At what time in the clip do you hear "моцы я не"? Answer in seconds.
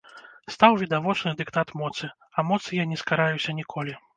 2.51-3.01